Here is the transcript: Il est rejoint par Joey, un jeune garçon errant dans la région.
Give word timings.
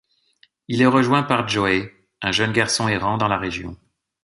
Il 0.67 0.81
est 0.81 0.87
rejoint 0.87 1.21
par 1.21 1.47
Joey, 1.47 1.93
un 2.23 2.31
jeune 2.31 2.53
garçon 2.53 2.87
errant 2.87 3.19
dans 3.19 3.27
la 3.27 3.37
région. 3.37 3.77